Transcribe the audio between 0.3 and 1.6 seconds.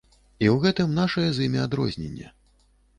І ў гэтым нашае з